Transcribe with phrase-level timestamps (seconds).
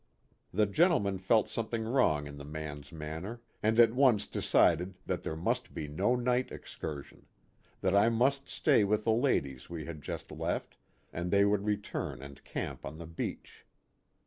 [0.51, 5.35] The gentlemen felt something wrong in the man's manner, and at once decided that there
[5.35, 7.27] must be no night excursion;
[7.81, 10.75] that I must stay with the ladies we had just left,
[11.13, 13.63] and they would return and camp on the beach.